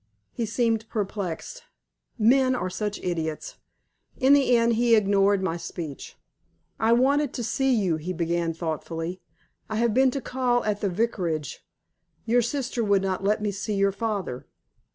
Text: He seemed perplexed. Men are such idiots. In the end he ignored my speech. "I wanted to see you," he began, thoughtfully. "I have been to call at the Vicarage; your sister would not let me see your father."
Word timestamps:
He 0.31 0.47
seemed 0.47 0.89
perplexed. 0.89 1.61
Men 2.17 2.55
are 2.55 2.71
such 2.71 2.97
idiots. 3.03 3.57
In 4.17 4.33
the 4.33 4.57
end 4.57 4.73
he 4.73 4.95
ignored 4.95 5.43
my 5.43 5.57
speech. 5.57 6.17
"I 6.79 6.91
wanted 6.91 7.33
to 7.35 7.43
see 7.43 7.71
you," 7.71 7.97
he 7.97 8.11
began, 8.11 8.51
thoughtfully. 8.55 9.21
"I 9.69 9.75
have 9.75 9.93
been 9.93 10.09
to 10.09 10.19
call 10.19 10.63
at 10.63 10.81
the 10.81 10.89
Vicarage; 10.89 11.63
your 12.25 12.41
sister 12.41 12.83
would 12.83 13.03
not 13.03 13.23
let 13.23 13.43
me 13.43 13.51
see 13.51 13.75
your 13.75 13.91
father." 13.91 14.47